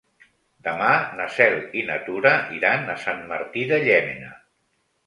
Demà 0.67 0.87
na 1.19 1.27
Cel 1.35 1.59
i 1.81 1.85
na 1.91 1.99
Tura 2.09 2.33
iran 2.57 2.91
a 2.95 2.99
Sant 3.07 3.25
Martí 3.35 3.69
de 3.75 3.83
Llémena. 3.87 4.35